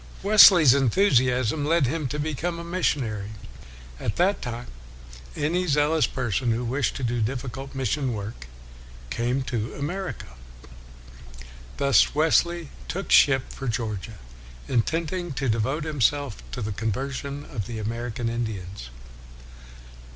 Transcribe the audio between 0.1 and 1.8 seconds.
Wesley's enthusiasm